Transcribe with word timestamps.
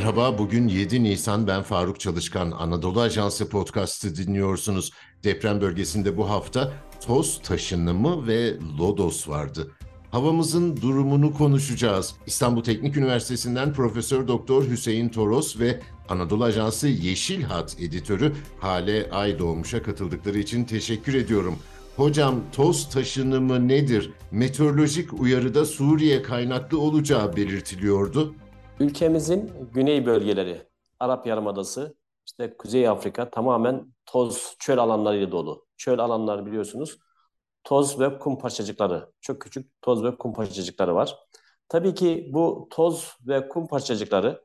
Merhaba, 0.00 0.38
bugün 0.38 0.68
7 0.68 1.04
Nisan 1.04 1.46
ben 1.46 1.62
Faruk 1.62 2.00
Çalışkan. 2.00 2.50
Anadolu 2.50 3.00
Ajansı 3.00 3.48
podcast'ı 3.48 4.16
dinliyorsunuz. 4.16 4.92
Deprem 5.24 5.60
bölgesinde 5.60 6.16
bu 6.16 6.30
hafta 6.30 6.72
toz 7.06 7.42
taşınımı 7.42 8.26
ve 8.26 8.54
lodos 8.78 9.28
vardı. 9.28 9.70
Havamızın 10.10 10.76
durumunu 10.76 11.34
konuşacağız. 11.34 12.14
İstanbul 12.26 12.62
Teknik 12.62 12.96
Üniversitesi'nden 12.96 13.72
Profesör 13.72 14.28
Doktor 14.28 14.64
Hüseyin 14.68 15.08
Toros 15.08 15.58
ve 15.58 15.80
Anadolu 16.08 16.44
Ajansı 16.44 16.88
Yeşil 16.88 17.42
Hat 17.42 17.76
editörü 17.80 18.32
Hale 18.60 19.10
Aydoğmuş'a 19.10 19.82
katıldıkları 19.82 20.38
için 20.38 20.64
teşekkür 20.64 21.14
ediyorum. 21.14 21.58
Hocam 21.96 22.40
toz 22.52 22.88
taşınımı 22.88 23.68
nedir? 23.68 24.10
Meteorolojik 24.30 25.20
uyarıda 25.20 25.64
Suriye 25.64 26.22
kaynaklı 26.22 26.78
olacağı 26.80 27.36
belirtiliyordu. 27.36 28.34
Ülkemizin 28.80 29.52
güney 29.72 30.06
bölgeleri, 30.06 30.68
Arap 31.00 31.26
Yarımadası, 31.26 31.96
işte 32.26 32.56
Kuzey 32.56 32.88
Afrika 32.88 33.30
tamamen 33.30 33.94
toz, 34.06 34.56
çöl 34.58 34.78
alanlarıyla 34.78 35.32
dolu. 35.32 35.66
Çöl 35.76 35.98
alanları 35.98 36.46
biliyorsunuz 36.46 36.98
toz 37.64 38.00
ve 38.00 38.18
kum 38.18 38.38
parçacıkları, 38.38 39.12
çok 39.20 39.40
küçük 39.40 39.82
toz 39.82 40.04
ve 40.04 40.16
kum 40.16 40.32
parçacıkları 40.32 40.94
var. 40.94 41.18
Tabii 41.68 41.94
ki 41.94 42.30
bu 42.32 42.68
toz 42.70 43.16
ve 43.26 43.48
kum 43.48 43.66
parçacıkları 43.66 44.44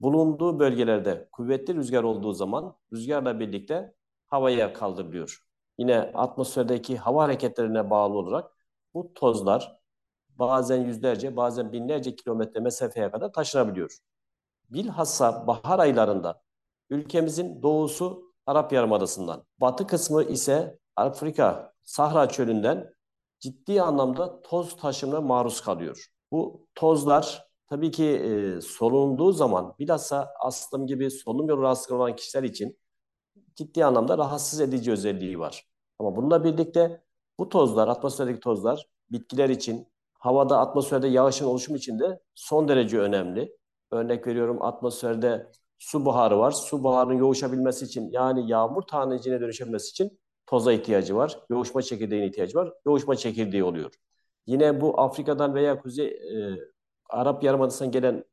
bulunduğu 0.00 0.58
bölgelerde 0.58 1.28
kuvvetli 1.32 1.74
rüzgar 1.74 2.02
olduğu 2.02 2.32
zaman 2.32 2.76
rüzgarla 2.92 3.40
birlikte 3.40 3.94
havaya 4.26 4.72
kaldırılıyor. 4.72 5.46
Yine 5.78 5.98
atmosferdeki 6.14 6.96
hava 6.96 7.22
hareketlerine 7.24 7.90
bağlı 7.90 8.18
olarak 8.18 8.52
bu 8.94 9.12
tozlar 9.14 9.78
bazen 10.38 10.84
yüzlerce, 10.84 11.36
bazen 11.36 11.72
binlerce 11.72 12.16
kilometre 12.16 12.60
mesafeye 12.60 13.10
kadar 13.10 13.32
taşınabiliyor. 13.32 13.98
Bilhassa 14.70 15.46
bahar 15.46 15.78
aylarında 15.78 16.42
ülkemizin 16.90 17.62
doğusu 17.62 18.32
Arap 18.46 18.72
Yarımadası'ndan, 18.72 19.44
batı 19.60 19.86
kısmı 19.86 20.24
ise 20.24 20.78
Afrika 20.96 21.72
Sahra 21.84 22.28
çölünden 22.28 22.94
ciddi 23.40 23.82
anlamda 23.82 24.42
toz 24.42 24.76
taşımına 24.76 25.20
maruz 25.20 25.60
kalıyor. 25.60 26.06
Bu 26.32 26.66
tozlar 26.74 27.46
tabii 27.68 27.90
ki 27.90 28.04
e, 28.04 28.60
solunduğu 28.60 29.32
zaman 29.32 29.74
bilhassa 29.78 30.34
astım 30.40 30.86
gibi 30.86 31.10
solunum 31.10 31.48
yolu 31.48 31.62
rahatsızlığı 31.62 31.96
olan 31.96 32.16
kişiler 32.16 32.42
için 32.42 32.78
ciddi 33.54 33.84
anlamda 33.84 34.18
rahatsız 34.18 34.60
edici 34.60 34.92
özelliği 34.92 35.38
var. 35.38 35.66
Ama 35.98 36.16
bununla 36.16 36.44
birlikte 36.44 37.02
bu 37.38 37.48
tozlar, 37.48 37.88
atmosferdeki 37.88 38.40
tozlar 38.40 38.86
bitkiler 39.10 39.48
için, 39.48 39.88
havada 40.26 40.58
atmosferde 40.58 41.08
yağışın 41.08 41.46
oluşumu 41.46 41.78
için 41.78 41.98
de 41.98 42.20
son 42.34 42.68
derece 42.68 42.98
önemli. 42.98 43.56
Örnek 43.90 44.26
veriyorum 44.26 44.62
atmosferde 44.62 45.46
su 45.78 46.04
buharı 46.04 46.38
var. 46.38 46.50
Su 46.50 46.84
buharının 46.84 47.14
yoğuşabilmesi 47.14 47.84
için 47.84 48.10
yani 48.10 48.50
yağmur 48.50 48.82
tanecine 48.82 49.40
dönüşebilmesi 49.40 49.90
için 49.90 50.20
toza 50.46 50.72
ihtiyacı 50.72 51.16
var. 51.16 51.38
Yoğuşma 51.50 51.82
çekirdeğine 51.82 52.26
ihtiyacı 52.26 52.58
var. 52.58 52.72
Yoğuşma 52.86 53.16
çekirdeği 53.16 53.64
oluyor. 53.64 53.94
Yine 54.46 54.80
bu 54.80 55.00
Afrika'dan 55.00 55.54
veya 55.54 55.78
Kuzey 55.80 56.06
e, 56.06 56.58
Arap 57.10 57.42
Yarımadası'ndan 57.44 57.92
gelen 57.92 58.24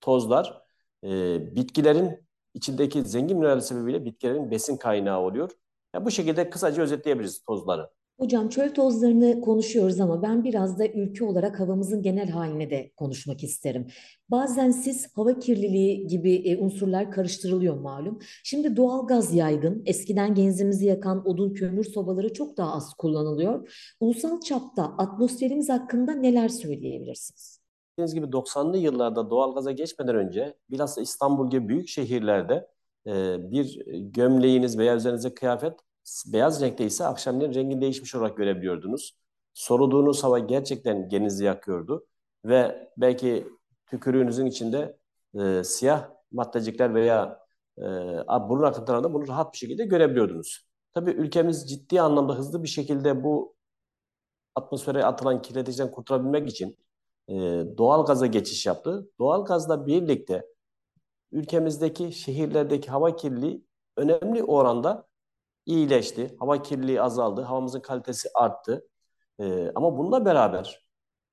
tozlar 0.00 0.62
e, 1.04 1.38
bitkilerin 1.56 2.28
içindeki 2.54 3.02
zengin 3.02 3.38
mineral 3.38 3.60
sebebiyle 3.60 4.04
bitkilerin 4.04 4.50
besin 4.50 4.76
kaynağı 4.76 5.20
oluyor. 5.20 5.50
Yani 5.94 6.04
bu 6.04 6.10
şekilde 6.10 6.50
kısaca 6.50 6.82
özetleyebiliriz 6.82 7.42
tozları. 7.44 7.90
Hocam 8.18 8.48
çöl 8.48 8.74
tozlarını 8.74 9.40
konuşuyoruz 9.40 10.00
ama 10.00 10.22
ben 10.22 10.44
biraz 10.44 10.78
da 10.78 10.86
ülke 10.86 11.24
olarak 11.24 11.60
havamızın 11.60 12.02
genel 12.02 12.28
haline 12.28 12.70
de 12.70 12.92
konuşmak 12.96 13.42
isterim. 13.42 13.86
Bazen 14.28 14.70
sis, 14.70 15.16
hava 15.16 15.38
kirliliği 15.38 16.06
gibi 16.06 16.34
e, 16.34 16.56
unsurlar 16.56 17.10
karıştırılıyor 17.10 17.80
malum. 17.80 18.18
Şimdi 18.44 18.76
doğal 18.76 19.06
gaz 19.06 19.34
yaygın. 19.34 19.82
Eskiden 19.86 20.34
genzimizi 20.34 20.86
yakan 20.86 21.28
odun 21.28 21.54
kömür 21.54 21.84
sobaları 21.84 22.32
çok 22.32 22.56
daha 22.56 22.74
az 22.74 22.94
kullanılıyor. 22.94 23.84
Ulusal 24.00 24.40
çapta 24.40 24.82
atmosferimiz 24.82 25.68
hakkında 25.68 26.12
neler 26.12 26.48
söyleyebilirsiniz? 26.48 27.60
Dediğiniz 27.98 28.14
gibi 28.14 28.26
90'lı 28.26 28.78
yıllarda 28.78 29.30
doğalgaza 29.30 29.72
geçmeden 29.72 30.16
önce 30.16 30.54
bilhassa 30.70 31.00
İstanbul 31.00 31.50
gibi 31.50 31.68
büyük 31.68 31.88
şehirlerde 31.88 32.68
e, 33.06 33.36
bir 33.50 33.84
gömleğiniz 33.96 34.78
veya 34.78 34.96
üzerinize 34.96 35.34
kıyafet 35.34 35.85
beyaz 36.26 36.62
renkte 36.62 36.84
ise 36.84 37.06
akşamleyin 37.06 37.54
rengin 37.54 37.80
değişmiş 37.80 38.14
olarak 38.14 38.36
görebiliyordunuz. 38.36 39.16
Soluduğunuz 39.54 40.24
hava 40.24 40.38
gerçekten 40.38 41.08
genizi 41.08 41.44
yakıyordu 41.44 42.06
ve 42.44 42.90
belki 42.96 43.48
tükürüğünüzün 43.86 44.46
içinde 44.46 44.98
e, 45.40 45.64
siyah 45.64 46.10
maddecikler 46.32 46.94
veya 46.94 47.46
e, 47.78 47.82
burun 48.48 48.62
akıntılarında 48.62 49.14
bunu 49.14 49.28
rahat 49.28 49.52
bir 49.52 49.58
şekilde 49.58 49.84
görebiliyordunuz. 49.84 50.66
Tabii 50.94 51.10
ülkemiz 51.10 51.70
ciddi 51.70 52.00
anlamda 52.00 52.34
hızlı 52.34 52.62
bir 52.62 52.68
şekilde 52.68 53.24
bu 53.24 53.56
atmosfere 54.54 55.04
atılan 55.04 55.42
kirleticiden 55.42 55.90
kurtulabilmek 55.90 56.48
için 56.48 56.76
e, 57.28 57.34
doğal 57.78 58.06
gaza 58.06 58.26
geçiş 58.26 58.66
yaptı. 58.66 59.10
Doğal 59.18 59.44
gazla 59.44 59.86
birlikte 59.86 60.46
ülkemizdeki 61.32 62.12
şehirlerdeki 62.12 62.90
hava 62.90 63.16
kirliliği 63.16 63.64
önemli 63.96 64.44
oranda 64.44 65.06
iyileşti. 65.66 66.36
Hava 66.40 66.62
kirliliği 66.62 67.02
azaldı. 67.02 67.42
Havamızın 67.42 67.80
kalitesi 67.80 68.28
arttı. 68.34 68.88
Ee, 69.40 69.72
ama 69.74 69.98
bununla 69.98 70.24
beraber 70.24 70.86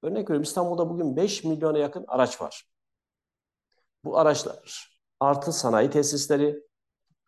örnek 0.03 0.23
veriyorum 0.29 0.43
İstanbul'da 0.43 0.89
bugün 0.89 1.15
5 1.15 1.43
milyona 1.43 1.77
yakın 1.77 2.05
araç 2.07 2.41
var. 2.41 2.69
Bu 4.05 4.17
araçlar 4.17 4.89
artı 5.19 5.53
sanayi 5.53 5.89
tesisleri 5.89 6.63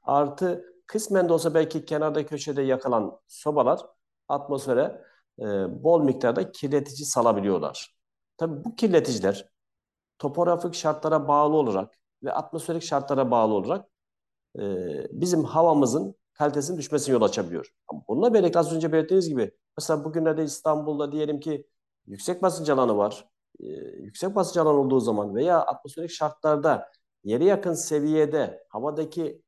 artı 0.03 0.65
kısmen 0.87 1.29
de 1.29 1.33
olsa 1.33 1.53
belki 1.53 1.85
kenarda 1.85 2.25
köşede 2.25 2.61
yakılan 2.61 3.19
sobalar 3.27 3.81
atmosfere 4.27 5.01
e, 5.39 5.43
bol 5.83 6.03
miktarda 6.03 6.51
kirletici 6.51 7.05
salabiliyorlar. 7.05 7.95
Tabii 8.37 8.65
bu 8.65 8.75
kirleticiler 8.75 9.49
topografik 10.19 10.73
şartlara 10.75 11.27
bağlı 11.27 11.55
olarak 11.55 11.95
ve 12.23 12.33
atmosferik 12.33 12.83
şartlara 12.83 13.31
bağlı 13.31 13.53
olarak 13.53 13.89
e, 14.59 14.61
bizim 15.11 15.43
havamızın 15.43 16.15
kalitesinin 16.37 16.77
düşmesine 16.77 17.13
yol 17.13 17.21
açabiliyor. 17.21 17.73
Bununla 18.07 18.33
birlikte 18.33 18.59
az 18.59 18.73
önce 18.73 18.91
belirttiğiniz 18.91 19.29
gibi 19.29 19.51
mesela 19.77 20.03
bugünlerde 20.03 20.43
İstanbul'da 20.43 21.11
diyelim 21.11 21.39
ki 21.39 21.67
yüksek 22.07 22.41
basınç 22.41 22.69
alanı 22.69 22.97
var. 22.97 23.29
Ee, 23.59 23.65
yüksek 24.01 24.35
basınç 24.35 24.57
alanı 24.57 24.79
olduğu 24.79 24.99
zaman 24.99 25.35
veya 25.35 25.61
atmosferik 25.61 26.11
şartlarda 26.11 26.91
yere 27.23 27.45
yakın 27.45 27.73
seviyede 27.73 28.63
havadaki 28.69 29.41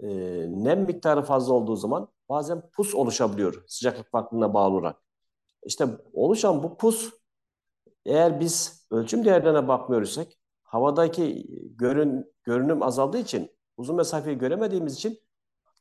e, 0.00 0.08
nem 0.48 0.80
miktarı 0.80 1.22
fazla 1.22 1.54
olduğu 1.54 1.76
zaman 1.76 2.08
bazen 2.28 2.70
pus 2.70 2.94
oluşabiliyor 2.94 3.64
sıcaklık 3.66 4.10
farklılığına 4.10 4.54
bağlı 4.54 4.74
olarak. 4.74 5.02
İşte 5.64 5.86
oluşan 6.12 6.62
bu 6.62 6.76
pus 6.76 7.12
eğer 8.06 8.40
biz 8.40 8.86
ölçüm 8.90 9.24
değerlerine 9.24 9.68
bakmıyorsak 9.68 10.28
havadaki 10.62 11.46
görün, 11.76 12.34
görünüm 12.44 12.82
azaldığı 12.82 13.18
için 13.18 13.50
uzun 13.76 13.96
mesafeyi 13.96 14.38
göremediğimiz 14.38 14.94
için 14.94 15.18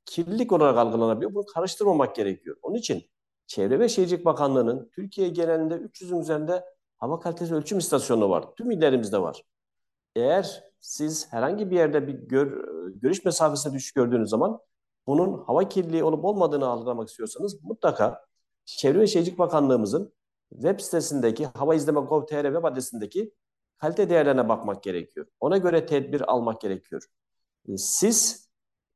kirlilik 0.06 0.52
olarak 0.52 0.78
algılanabiliyor. 0.78 1.34
Bunu 1.34 1.46
karıştırmamak 1.46 2.16
gerekiyor. 2.16 2.58
Onun 2.62 2.76
için 2.76 3.04
Çevre 3.48 3.80
ve 3.80 3.90
Şehircilik 3.90 4.26
Bakanlığı'nın 4.26 4.90
Türkiye 4.96 5.30
genelinde 5.30 5.74
300'ün 5.74 6.20
üzerinde 6.20 6.66
hava 6.98 7.20
kalitesi 7.20 7.56
ölçüm 7.56 7.78
istasyonu 7.78 8.30
var. 8.30 8.46
Tüm 8.58 8.72
illerimizde 8.72 9.22
var. 9.22 9.44
Eğer 10.16 10.64
siz 10.80 11.34
herhangi 11.34 11.72
bir 11.72 11.76
yerde 11.76 12.08
bir 12.08 12.14
gör, 12.14 12.66
görüş 12.90 13.26
mesafesine 13.26 13.74
düşük 13.74 13.96
gördüğünüz 13.96 14.30
zaman 14.30 14.60
bunun 15.08 15.44
hava 15.44 15.70
kirliliği 15.70 16.04
olup 16.04 16.26
olmadığını 16.26 16.68
algılamak 16.68 17.10
istiyorsanız 17.10 17.64
mutlaka 17.64 18.26
Çevre 18.66 19.00
ve 19.00 19.08
Şehircilik 19.08 19.40
Bakanlığımızın 19.40 20.14
web 20.52 20.80
sitesindeki 20.80 21.46
hava 21.46 21.76
izleme 21.76 22.00
gov.tr 22.00 22.44
web 22.44 22.64
adresindeki 22.64 23.34
kalite 23.78 24.10
değerlerine 24.10 24.50
bakmak 24.50 24.84
gerekiyor. 24.84 25.28
Ona 25.40 25.58
göre 25.58 25.86
tedbir 25.86 26.32
almak 26.32 26.62
gerekiyor. 26.62 27.06
Siz 27.78 28.50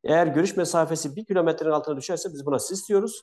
eğer 0.05 0.27
görüş 0.27 0.57
mesafesi 0.57 1.15
bir 1.15 1.25
kilometrenin 1.25 1.71
altına 1.71 1.97
düşerse 1.97 2.29
biz 2.33 2.45
buna 2.45 2.59
sis 2.59 2.89
diyoruz. 2.89 3.21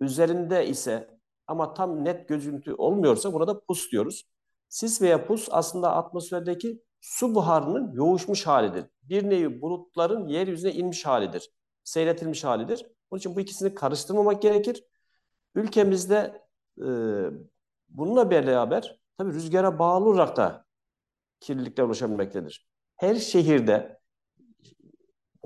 Üzerinde 0.00 0.66
ise 0.66 1.18
ama 1.46 1.74
tam 1.74 2.04
net 2.04 2.28
gözüntü 2.28 2.74
olmuyorsa 2.74 3.32
burada 3.32 3.60
pus 3.60 3.92
diyoruz. 3.92 4.24
Sis 4.68 5.02
veya 5.02 5.26
pus 5.26 5.48
aslında 5.50 5.92
atmosferdeki 5.92 6.82
su 7.00 7.34
buharının 7.34 7.92
yoğuşmuş 7.92 8.46
halidir. 8.46 8.84
Bir 9.02 9.30
nevi 9.30 9.60
bulutların 9.60 10.28
yeryüzüne 10.28 10.72
inmiş 10.72 11.06
halidir. 11.06 11.50
Seyretilmiş 11.84 12.44
halidir. 12.44 12.86
Onun 13.10 13.18
için 13.18 13.36
bu 13.36 13.40
ikisini 13.40 13.74
karıştırmamak 13.74 14.42
gerekir. 14.42 14.84
Ülkemizde 15.54 16.42
e, 16.78 16.86
bununla 17.88 18.30
beraber 18.30 19.00
tabii 19.18 19.32
rüzgara 19.32 19.78
bağlı 19.78 20.08
olarak 20.08 20.36
da 20.36 20.64
kirlilikler 21.40 21.84
oluşabilmektedir. 21.84 22.66
Her 22.96 23.14
şehirde 23.14 23.95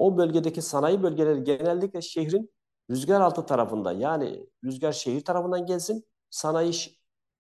o 0.00 0.16
bölgedeki 0.18 0.62
sanayi 0.62 1.02
bölgeleri 1.02 1.44
genellikle 1.44 2.02
şehrin 2.02 2.50
rüzgar 2.90 3.20
altı 3.20 3.46
tarafında 3.46 3.92
yani 3.92 4.46
rüzgar 4.64 4.92
şehir 4.92 5.24
tarafından 5.24 5.66
gelsin 5.66 6.04
sanayi 6.30 6.72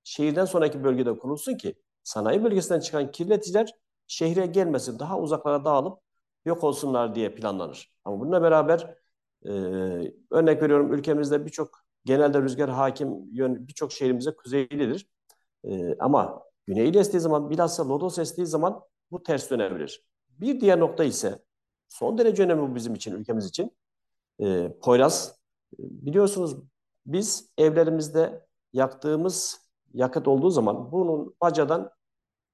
şehirden 0.04 0.44
sonraki 0.44 0.84
bölgede 0.84 1.18
kurulsun 1.18 1.56
ki 1.56 1.74
sanayi 2.02 2.44
bölgesinden 2.44 2.80
çıkan 2.80 3.10
kirleticiler 3.10 3.74
şehre 4.06 4.46
gelmesin, 4.46 4.98
daha 4.98 5.20
uzaklara 5.20 5.64
dağılıp 5.64 5.98
yok 6.44 6.64
olsunlar 6.64 7.14
diye 7.14 7.34
planlanır. 7.34 7.92
Ama 8.04 8.20
bununla 8.20 8.42
beraber 8.42 8.96
e, 9.44 9.50
örnek 10.30 10.62
veriyorum 10.62 10.92
ülkemizde 10.92 11.46
birçok 11.46 11.84
genelde 12.04 12.42
rüzgar 12.42 12.70
hakim 12.70 13.34
yön 13.34 13.68
birçok 13.68 13.92
şehrimizde 13.92 14.36
kuzeylidir. 14.36 15.08
E, 15.64 15.98
ama 15.98 16.42
güneyli 16.66 16.98
estiği 16.98 17.20
zaman 17.20 17.50
bilhassa 17.50 17.88
lodos 17.88 18.18
estiği 18.18 18.46
zaman 18.46 18.80
bu 19.10 19.22
ters 19.22 19.50
dönebilir. 19.50 20.04
Bir 20.28 20.60
diğer 20.60 20.80
nokta 20.80 21.04
ise 21.04 21.42
son 21.90 22.18
derece 22.18 22.42
önemli 22.42 22.62
bu 22.62 22.74
bizim 22.74 22.94
için, 22.94 23.12
ülkemiz 23.12 23.46
için. 23.46 23.76
E, 24.40 24.72
Poyraz, 24.82 25.40
biliyorsunuz 25.78 26.56
biz 27.06 27.50
evlerimizde 27.58 28.46
yaktığımız 28.72 29.60
yakıt 29.94 30.28
olduğu 30.28 30.50
zaman 30.50 30.92
bunun 30.92 31.34
bacadan 31.42 31.90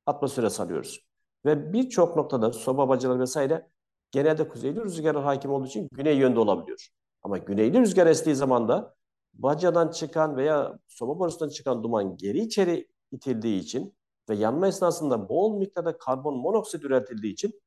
atmosfere 0.06 0.50
salıyoruz. 0.50 1.06
Ve 1.44 1.72
birçok 1.72 2.16
noktada 2.16 2.52
soba 2.52 2.88
bacaları 2.88 3.20
vesaire 3.20 3.68
genelde 4.10 4.48
kuzeyli 4.48 4.84
rüzgarlar 4.84 5.24
hakim 5.24 5.50
olduğu 5.50 5.66
için 5.66 5.88
güney 5.92 6.16
yönde 6.16 6.40
olabiliyor. 6.40 6.88
Ama 7.22 7.38
güneyli 7.38 7.80
rüzgar 7.80 8.06
estiği 8.06 8.36
zaman 8.36 8.68
da 8.68 8.94
bacadan 9.34 9.88
çıkan 9.88 10.36
veya 10.36 10.78
soba 10.88 11.18
borusundan 11.18 11.48
çıkan 11.48 11.82
duman 11.82 12.16
geri 12.16 12.40
içeri 12.40 12.88
itildiği 13.12 13.60
için 13.60 13.94
ve 14.28 14.34
yanma 14.34 14.68
esnasında 14.68 15.28
bol 15.28 15.58
miktarda 15.58 15.98
karbon 15.98 16.36
monoksit 16.36 16.84
üretildiği 16.84 17.32
için 17.32 17.60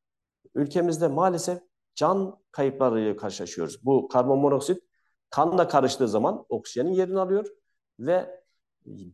ülkemizde 0.56 1.08
maalesef 1.08 1.62
can 1.96 2.40
kayıplarıyla 2.52 3.18
karşılaşıyoruz. 3.18 3.86
Bu 3.86 4.08
karbon 4.08 4.40
monoksit 4.40 4.84
kanla 5.30 5.68
karıştığı 5.68 6.08
zaman 6.08 6.46
oksijenin 6.50 6.92
yerini 6.92 7.20
alıyor 7.20 7.48
ve 8.00 8.44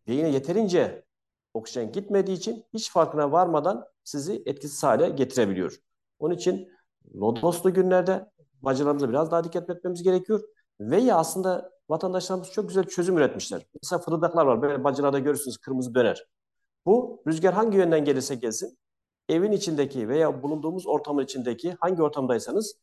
beyine 0.07 0.29
yeterince 0.29 1.05
oksijen 1.53 1.91
gitmediği 1.91 2.37
için 2.37 2.65
hiç 2.73 2.91
farkına 2.91 3.31
varmadan 3.31 3.85
sizi 4.03 4.43
etkisiz 4.45 4.83
hale 4.83 5.09
getirebiliyor. 5.09 5.79
Onun 6.19 6.35
için 6.35 6.69
lodoslu 7.15 7.73
günlerde 7.73 8.31
bacalarımıza 8.61 9.09
biraz 9.09 9.31
daha 9.31 9.43
dikkat 9.43 9.69
etmemiz 9.69 10.03
gerekiyor. 10.03 10.41
Veya 10.79 11.17
aslında 11.17 11.71
vatandaşlarımız 11.89 12.51
çok 12.51 12.67
güzel 12.67 12.83
çözüm 12.83 13.17
üretmişler. 13.17 13.65
Mesela 13.83 13.99
fırıldaklar 13.99 14.45
var. 14.45 14.61
Böyle 14.61 14.83
bacalarda 14.83 15.19
görürsünüz 15.19 15.57
kırmızı 15.57 15.95
döner. 15.95 16.27
Bu 16.85 17.23
rüzgar 17.27 17.53
hangi 17.53 17.77
yönden 17.77 18.05
gelirse 18.05 18.35
gelsin 18.35 18.77
evin 19.29 19.51
içindeki 19.51 20.09
veya 20.09 20.43
bulunduğumuz 20.43 20.87
ortamın 20.87 21.23
içindeki 21.23 21.75
hangi 21.79 22.01
ortamdaysanız 22.03 22.75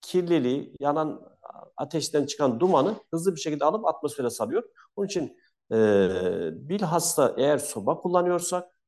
kirliliği, 0.00 0.76
yanan 0.80 1.22
ateşten 1.76 2.26
çıkan 2.26 2.60
dumanı 2.60 2.94
hızlı 3.10 3.34
bir 3.34 3.40
şekilde 3.40 3.64
alıp 3.64 3.86
atmosfere 3.86 4.30
salıyor. 4.30 4.62
Onun 4.96 5.06
için 5.06 5.36
e, 5.72 5.76
bilhassa 6.52 7.34
eğer 7.36 7.58
soba 7.58 8.00
kullanıyorsak 8.00 8.80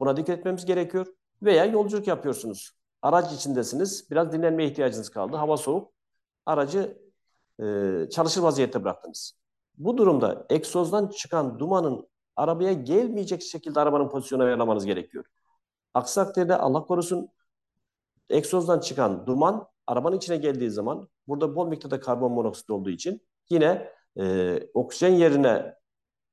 buna 0.00 0.16
dikkat 0.16 0.38
etmemiz 0.38 0.64
gerekiyor. 0.66 1.06
Veya 1.42 1.64
yolculuk 1.64 2.06
yapıyorsunuz. 2.06 2.70
Araç 3.02 3.32
içindesiniz. 3.32 4.10
Biraz 4.10 4.32
dinlenmeye 4.32 4.70
ihtiyacınız 4.70 5.10
kaldı. 5.10 5.36
Hava 5.36 5.56
soğuk. 5.56 5.92
Aracı 6.46 6.98
e, 7.62 7.64
çalışır 8.10 8.42
vaziyette 8.42 8.84
bıraktınız. 8.84 9.38
Bu 9.78 9.98
durumda 9.98 10.46
egzozdan 10.50 11.08
çıkan 11.08 11.58
dumanın 11.58 12.08
arabaya 12.36 12.72
gelmeyecek 12.72 13.42
şekilde 13.42 13.80
arabanın 13.80 14.08
pozisyonu 14.08 14.42
ayarlamanız 14.42 14.86
gerekiyor. 14.86 15.24
Aksi 15.96 16.20
Allah 16.52 16.84
korusun 16.84 17.28
egzozdan 18.30 18.80
çıkan 18.80 19.26
duman 19.26 19.68
arabanın 19.86 20.16
içine 20.16 20.36
geldiği 20.36 20.70
zaman 20.70 21.08
burada 21.28 21.56
bol 21.56 21.68
miktarda 21.68 22.00
karbon 22.00 22.32
monoksit 22.32 22.70
olduğu 22.70 22.90
için 22.90 23.22
yine 23.50 23.92
e, 24.18 24.58
oksijen 24.74 25.14
yerine 25.14 25.74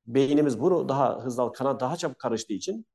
beynimiz 0.07 0.62
bunu 0.62 0.89
daha 0.89 1.19
hızlı 1.19 1.54
kana 1.54 1.80
daha 1.80 1.98
çabuk 1.98 2.19
karıştığı 2.19 2.54
için 2.54 2.86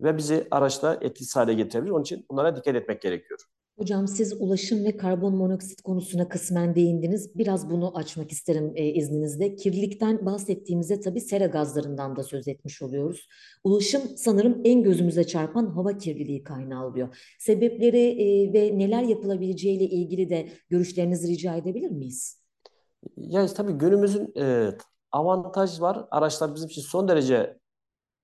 ve 0.00 0.16
bizi 0.16 0.48
araçta 0.50 0.98
etkisiz 1.00 1.36
hale 1.36 1.54
getirebilir. 1.54 1.90
Onun 1.90 2.02
için 2.02 2.26
bunlara 2.30 2.56
dikkat 2.56 2.74
etmek 2.74 3.02
gerekiyor. 3.02 3.40
Hocam 3.78 4.08
siz 4.08 4.32
ulaşım 4.40 4.84
ve 4.84 4.96
karbon 4.96 5.36
monoksit 5.36 5.82
konusuna 5.82 6.28
kısmen 6.28 6.74
değindiniz. 6.74 7.38
Biraz 7.38 7.70
bunu 7.70 7.96
açmak 7.96 8.32
isterim 8.32 8.72
e, 8.74 8.84
izninizle. 8.84 9.56
Kirlilikten 9.56 10.26
bahsettiğimizde 10.26 11.00
tabii 11.00 11.20
sera 11.20 11.46
gazlarından 11.46 12.16
da 12.16 12.22
söz 12.22 12.48
etmiş 12.48 12.82
oluyoruz. 12.82 13.28
Ulaşım 13.64 14.02
sanırım 14.16 14.60
en 14.64 14.82
gözümüze 14.82 15.24
çarpan 15.24 15.66
hava 15.66 15.98
kirliliği 15.98 16.42
kaynağı 16.42 16.86
oluyor. 16.86 17.16
Sebepleri 17.38 17.98
e, 17.98 18.52
ve 18.52 18.78
neler 18.78 19.02
yapılabileceğiyle 19.02 19.84
ilgili 19.84 20.30
de 20.30 20.48
görüşlerinizi 20.70 21.28
rica 21.28 21.56
edebilir 21.56 21.90
miyiz? 21.90 22.40
Yani 23.16 23.48
tabii 23.54 23.72
günümüzün 23.72 24.32
e, 24.38 24.70
avantaj 25.12 25.80
var. 25.80 26.04
Araçlar 26.10 26.54
bizim 26.54 26.68
için 26.68 26.82
son 26.82 27.08
derece 27.08 27.58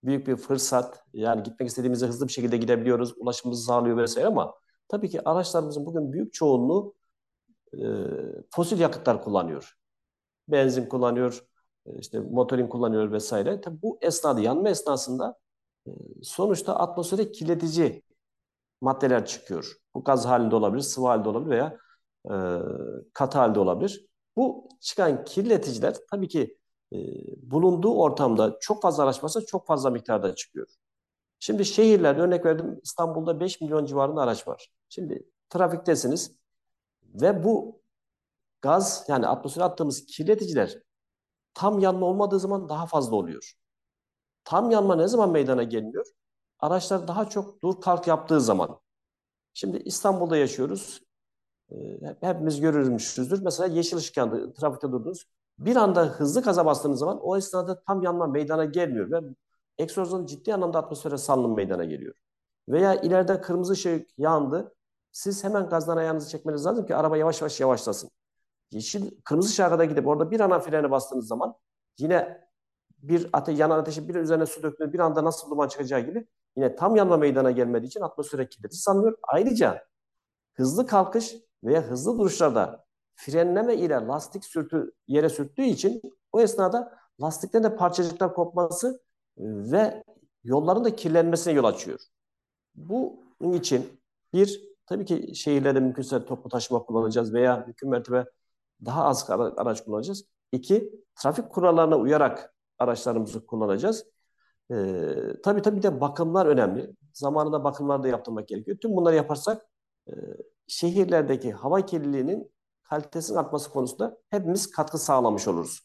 büyük 0.05 0.27
bir 0.27 0.37
fırsat. 0.37 1.05
Yani 1.13 1.43
gitmek 1.43 1.69
istediğimizde 1.69 2.07
hızlı 2.07 2.29
bir 2.29 2.33
şekilde 2.33 2.57
gidebiliyoruz. 2.57 3.15
Ulaşımımızı 3.19 3.65
sağlıyor 3.65 3.97
vesaire 3.97 4.29
ama 4.29 4.62
tabii 4.93 5.11
ki 5.11 5.29
araçlarımızın 5.29 5.87
bugün 5.87 6.13
büyük 6.13 6.33
çoğunluğu 6.33 6.95
e, 7.75 7.83
fosil 8.51 8.81
yakıtlar 8.81 9.23
kullanıyor. 9.25 9.75
Benzin 10.49 10.87
kullanıyor, 10.89 11.47
e, 11.87 11.99
işte 11.99 12.21
motorin 12.21 12.69
kullanıyor 12.69 13.13
vesaire. 13.13 13.61
Tabii 13.61 13.83
bu 13.83 13.99
esnada, 14.03 14.41
yanma 14.41 14.69
esnasında 14.71 15.39
e, 15.87 15.91
sonuçta 16.23 16.77
atmosfere 16.77 17.33
kirletici 17.33 18.03
maddeler 18.81 19.27
çıkıyor. 19.27 19.73
Bu 19.95 20.05
gaz 20.05 20.27
halinde 20.27 20.57
olabilir, 20.57 20.83
sıvı 20.83 21.07
halinde 21.07 21.29
olabilir 21.29 21.51
veya 21.51 21.79
e, 22.31 22.35
katı 23.15 23.39
halde 23.39 23.61
olabilir. 23.61 24.07
Bu 24.37 24.69
çıkan 24.81 25.25
kirleticiler 25.25 25.97
tabii 26.11 26.29
ki 26.29 26.59
e, 26.93 26.99
bulunduğu 27.51 27.95
ortamda 27.95 28.59
çok 28.61 28.83
fazla 28.83 29.03
araç 29.05 29.25
varsa 29.25 29.41
çok 29.41 29.67
fazla 29.67 29.91
miktarda 29.91 30.35
çıkıyor. 30.35 30.69
Şimdi 31.43 31.65
şehirlerde 31.65 32.21
örnek 32.21 32.45
verdim 32.45 32.81
İstanbul'da 32.83 33.41
5 33.41 33.61
milyon 33.61 33.85
civarında 33.85 34.23
araç 34.23 34.49
var. 34.49 34.69
Şimdi 34.89 35.27
trafiktesiniz 35.49 36.37
ve 37.03 37.45
bu 37.45 37.83
gaz 38.63 39.05
yani 39.09 39.27
atmosfere 39.27 39.65
attığımız 39.65 40.07
kirleticiler 40.07 40.79
tam 41.55 41.79
yanma 41.79 42.07
olmadığı 42.07 42.39
zaman 42.41 42.69
daha 42.69 42.87
fazla 42.87 43.17
oluyor. 43.17 43.53
Tam 44.45 44.71
yanma 44.71 44.97
ne 44.97 45.09
zaman 45.09 45.31
meydana 45.31 45.63
gelmiyor? 45.63 46.07
Araçlar 46.59 47.09
daha 47.09 47.29
çok 47.29 47.63
dur 47.63 47.81
kalk 47.81 48.07
yaptığı 48.07 48.41
zaman. 48.41 48.81
Şimdi 49.55 49.77
İstanbul'da 49.77 50.37
yaşıyoruz. 50.37 51.03
Ee, 51.73 51.77
hepimiz 52.21 52.61
görürmüşüzdür. 52.61 53.43
Mesela 53.43 53.75
yeşil 53.75 53.97
ışık 53.97 54.17
yandı, 54.17 54.55
trafikte 54.55 54.93
durdunuz. 54.93 55.27
Bir 55.59 55.77
anda 55.77 56.05
hızlı 56.05 56.43
gaza 56.43 56.67
bastığınız 56.67 56.99
zaman 56.99 57.21
o 57.23 57.37
esnada 57.37 57.83
tam 57.83 58.03
yanma 58.03 58.27
meydana 58.27 58.65
gelmiyor 58.65 59.11
ve 59.11 59.35
egzozun 59.79 60.27
ciddi 60.27 60.55
anlamda 60.55 60.79
atmosfere 60.79 61.19
salınım 61.19 61.57
meydana 61.57 61.85
geliyor. 61.85 62.15
Veya 62.69 62.95
ileride 62.95 63.41
kırmızı 63.41 63.73
ışık 63.73 64.19
yandı. 64.19 64.75
Siz 65.13 65.45
hemen 65.45 65.69
gazdan 65.69 65.97
ayağınızı 65.97 66.31
çekmeniz 66.31 66.67
lazım 66.67 66.87
ki 66.87 66.97
araba 66.97 67.17
yavaş 67.17 67.41
yavaş 67.41 67.61
yavaşlasın. 67.61 68.11
Yeşil, 68.71 69.11
kırmızı 69.25 69.57
kadar 69.57 69.85
gidip 69.85 70.07
orada 70.07 70.31
bir 70.31 70.41
ana 70.41 70.61
frene 70.61 70.91
bastığınız 70.91 71.27
zaman 71.27 71.55
yine 71.99 72.49
bir 72.99 73.31
ate 73.33 73.53
yanan 73.53 73.79
ateşi 73.79 74.09
bir 74.09 74.15
üzerine 74.15 74.47
su 74.47 74.63
döktüğünüz 74.63 74.93
bir 74.93 74.99
anda 74.99 75.25
nasıl 75.25 75.51
duman 75.51 75.69
çıkacağı 75.69 76.01
gibi 76.01 76.27
yine 76.57 76.77
tam 76.77 76.97
yanma 76.97 77.17
meydana 77.17 77.51
gelmediği 77.51 77.89
için 77.89 78.01
atmosfere 78.01 78.49
kirleti 78.49 78.77
sanmıyor. 78.77 79.19
Ayrıca 79.23 79.85
hızlı 80.55 80.87
kalkış 80.87 81.35
veya 81.65 81.83
hızlı 81.83 82.19
duruşlarda 82.19 82.85
frenleme 83.15 83.75
ile 83.75 83.95
lastik 83.95 84.45
sürtü, 84.45 84.93
yere 85.09 85.29
sürttüğü 85.29 85.63
için 85.63 86.03
o 86.33 86.41
esnada 86.41 86.99
lastikten 87.23 87.65
de 87.65 87.77
parçacıklar 87.77 88.35
kopması 88.35 89.01
ve 89.39 90.05
yolların 90.45 90.85
da 90.85 90.97
kirlenmesine 90.97 91.53
yol 91.53 91.65
açıyor. 91.65 92.01
Bunun 92.75 93.53
için 93.53 94.01
bir 94.33 94.61
tabii 94.87 95.05
ki 95.05 95.35
şehirlerde 95.35 95.81
mümkünse 95.81 96.25
toplu 96.25 96.51
taşıma 96.51 96.83
kullanacağız 96.83 97.35
veya 97.35 97.57
mümkün 97.67 97.91
mertebe 97.91 98.25
daha 98.85 99.05
az 99.05 99.31
araç 99.31 99.85
kullanacağız. 99.85 100.25
İki, 100.53 100.93
trafik 101.23 101.51
kurallarına 101.51 101.97
uyarak 101.97 102.55
araçlarımızı 102.79 103.47
kullanacağız. 103.47 104.07
Ee, 104.73 105.15
tabii 105.43 105.63
tabii 105.63 105.83
de 105.83 106.01
bakımlar 106.01 106.47
önemli. 106.47 106.97
Zamanında 107.13 107.65
bakımlar 107.65 108.03
da 108.03 108.09
yaptırmak 108.09 108.49
gerekiyor. 108.49 108.79
Tüm 108.79 108.97
bunları 108.97 109.17
yaparsak 109.17 109.67
e, 110.09 110.13
şehirlerdeki 110.67 111.53
hava 111.53 111.87
kirliliğinin 111.87 112.53
kalitesinin 112.83 113.39
artması 113.39 113.71
konusunda 113.71 114.19
hepimiz 114.31 114.71
katkı 114.71 114.99
sağlamış 114.99 115.49
oluruz. 115.49 115.81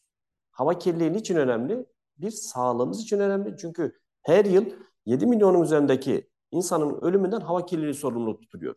Hava 0.52 0.80
kirliliği 0.80 1.20
için 1.20 1.36
önemli? 1.36 1.86
Bir, 2.18 2.32
sağlığımız 2.32 3.02
için 3.02 3.20
önemli. 3.20 3.56
Çünkü 3.58 4.00
her 4.24 4.46
yıl 4.46 4.66
7 5.06 5.26
milyonun 5.26 5.64
üzerindeki 5.64 6.30
insanın 6.52 7.02
ölümünden 7.02 7.40
hava 7.40 7.66
kirliliği 7.66 7.94
sorumluluk 7.94 8.42
tutuluyor. 8.42 8.76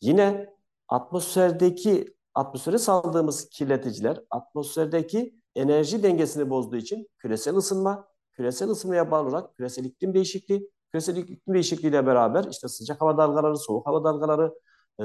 Yine 0.00 0.54
atmosferdeki, 0.88 2.14
atmosfere 2.34 2.78
saldığımız 2.78 3.48
kirleticiler, 3.48 4.20
atmosferdeki 4.30 5.40
enerji 5.54 6.02
dengesini 6.02 6.50
bozduğu 6.50 6.76
için 6.76 7.08
küresel 7.18 7.56
ısınma, 7.56 8.08
küresel 8.32 8.68
ısınmaya 8.68 9.10
bağlı 9.10 9.28
olarak 9.28 9.56
küresel 9.56 9.84
iklim 9.84 10.14
değişikliği, 10.14 10.70
küresel 10.92 11.16
iklim 11.16 11.54
değişikliğiyle 11.54 12.06
beraber 12.06 12.44
işte 12.50 12.68
sıcak 12.68 13.00
hava 13.00 13.18
dalgaları, 13.18 13.56
soğuk 13.56 13.86
hava 13.86 14.04
dalgaları, 14.04 14.54
e, 15.00 15.04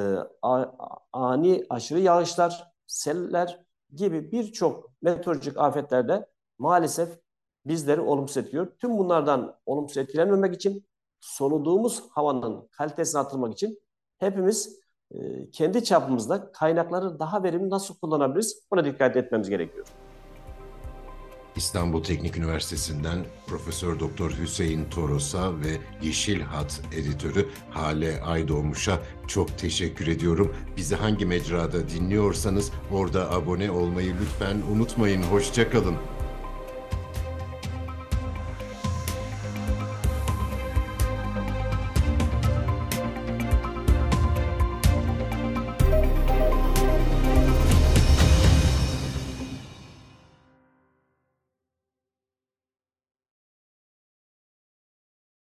ani 1.14 1.66
aşırı 1.70 2.00
yağışlar, 2.00 2.72
seller 2.88 3.66
gibi 3.96 4.32
birçok 4.32 4.92
meteorolojik 5.02 5.58
afetlerde 5.58 6.26
maalesef 6.58 7.20
bizleri 7.66 8.02
olumsuz 8.02 8.38
etkiliyor. 8.38 8.68
Tüm 8.80 8.98
bunlardan 8.98 9.56
olumsuz 9.66 9.98
etkilenmemek 9.98 10.56
için 10.56 10.86
soluduğumuz 11.20 12.04
havanın 12.10 12.68
kalitesini 12.72 13.22
artırmak 13.22 13.54
için 13.54 13.80
hepimiz 14.18 14.80
e, 15.12 15.50
kendi 15.52 15.84
çapımızda 15.84 16.52
kaynakları 16.52 17.20
daha 17.20 17.44
verimli 17.44 17.70
nasıl 17.70 17.96
kullanabiliriz? 17.96 18.64
Buna 18.72 18.86
dikkat 18.86 19.18
etmemiz 19.18 19.50
gerekiyor. 19.50 19.88
İstanbul 21.56 22.04
Teknik 22.04 22.38
Üniversitesi'nden 22.38 23.26
Profesör 23.48 24.00
Doktor 24.00 24.32
Hüseyin 24.32 24.86
Toros'a 24.90 25.60
ve 25.60 25.78
Yeşil 26.02 26.42
Hat 26.42 26.82
editörü 26.98 27.50
Hale 27.70 28.22
Aydoğmuş'a 28.22 29.00
çok 29.28 29.58
teşekkür 29.58 30.08
ediyorum. 30.08 30.56
Bizi 30.78 30.96
hangi 30.96 31.26
mecrada 31.26 31.90
dinliyorsanız 31.90 32.72
orada 32.94 33.32
abone 33.32 33.72
olmayı 33.72 34.16
lütfen 34.22 34.58
unutmayın. 34.76 35.24
Hoşçakalın. 35.24 35.96